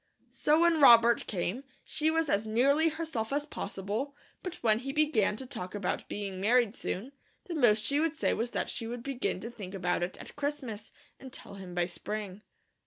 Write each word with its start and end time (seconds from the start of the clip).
So 0.31 0.61
when 0.61 0.81
Robert 0.81 1.27
came, 1.27 1.63
she 1.83 2.09
was 2.09 2.27
as 2.27 2.47
nearly 2.47 2.89
herself 2.89 3.31
as 3.31 3.45
possible, 3.45 4.15
but 4.41 4.55
when 4.63 4.79
he 4.79 4.91
began 4.91 5.35
to 5.35 5.45
talk 5.45 5.75
about 5.75 6.09
being 6.09 6.41
married 6.41 6.75
soon, 6.75 7.11
the 7.45 7.53
most 7.53 7.83
she 7.83 7.99
would 7.99 8.15
say 8.15 8.33
was 8.33 8.49
that 8.49 8.67
she 8.67 8.87
would 8.87 9.03
begin 9.03 9.39
to 9.41 9.51
think 9.51 9.75
about 9.75 10.01
it 10.01 10.17
at 10.17 10.35
Christmas, 10.35 10.91
and 11.19 11.31
tell 11.31 11.53
him 11.53 11.75
by 11.75 11.85
spring. 11.85 12.41